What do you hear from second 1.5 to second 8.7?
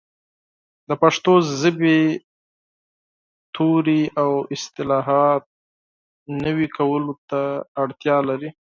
ژبې لغتونه او اصطلاحات نوي کولو ته اړتیا لري.